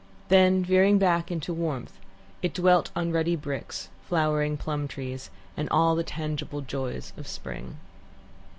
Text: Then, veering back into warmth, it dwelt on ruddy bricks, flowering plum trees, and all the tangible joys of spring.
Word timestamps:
Then, 0.29 0.65
veering 0.65 0.97
back 0.97 1.29
into 1.29 1.53
warmth, 1.53 1.99
it 2.41 2.55
dwelt 2.55 2.89
on 2.95 3.11
ruddy 3.11 3.35
bricks, 3.35 3.89
flowering 4.09 4.57
plum 4.57 4.87
trees, 4.87 5.29
and 5.55 5.69
all 5.69 5.95
the 5.95 6.01
tangible 6.03 6.61
joys 6.61 7.13
of 7.17 7.27
spring. 7.27 7.77